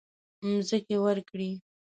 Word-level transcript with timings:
مځکې 0.49 0.95
ورکړې. 1.03 1.49